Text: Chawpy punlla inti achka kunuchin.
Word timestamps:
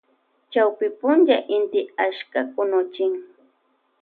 Chawpy 0.51 0.87
punlla 0.99 1.37
inti 1.55 1.81
achka 2.05 2.39
kunuchin. 2.53 3.13